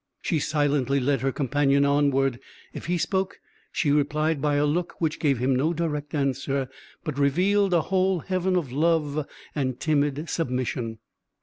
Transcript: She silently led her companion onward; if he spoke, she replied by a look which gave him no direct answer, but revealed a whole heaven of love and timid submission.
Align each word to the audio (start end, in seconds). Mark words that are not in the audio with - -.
She 0.23 0.39
silently 0.39 0.99
led 0.99 1.21
her 1.21 1.31
companion 1.31 1.85
onward; 1.85 2.39
if 2.73 2.87
he 2.87 2.97
spoke, 2.97 3.39
she 3.71 3.91
replied 3.91 4.41
by 4.41 4.55
a 4.55 4.65
look 4.65 4.95
which 4.99 5.19
gave 5.19 5.37
him 5.37 5.55
no 5.55 5.73
direct 5.73 6.15
answer, 6.15 6.69
but 7.03 7.19
revealed 7.19 7.71
a 7.71 7.81
whole 7.81 8.21
heaven 8.21 8.55
of 8.55 8.71
love 8.71 9.27
and 9.53 9.79
timid 9.79 10.27
submission. 10.27 10.97